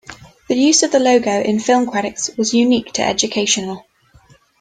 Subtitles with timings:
[0.49, 3.85] The use of the logo in film credits was unique to Educational.